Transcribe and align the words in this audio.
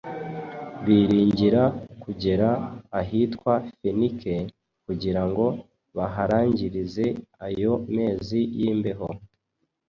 biringira 0.85 1.63
kugera 2.03 2.47
ahitwa 2.99 3.53
Fenike, 3.77 4.35
kugira 4.85 5.21
ngo 5.29 5.45
baharangirize 5.97 7.05
ayo 7.47 7.73
mezi 7.95 8.39
y’imbeho. 8.59 9.07